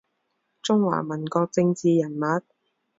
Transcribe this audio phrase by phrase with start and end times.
[0.63, 2.23] 中华民国政治人物。